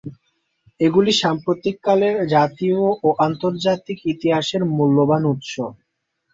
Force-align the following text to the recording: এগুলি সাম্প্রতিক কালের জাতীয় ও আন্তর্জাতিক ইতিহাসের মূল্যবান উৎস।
এগুলি 0.79 1.11
সাম্প্রতিক 1.21 1.75
কালের 1.83 2.15
জাতীয় 2.33 2.77
ও 2.99 3.19
আন্তর্জাতিক 3.21 3.97
ইতিহাসের 4.13 4.61
মূল্যবান 4.71 5.23
উৎস। 5.31 5.53